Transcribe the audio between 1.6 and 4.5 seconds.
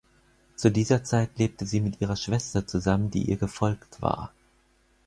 sie mit ihrer Schwester zusammen, die ihr gefolgt war.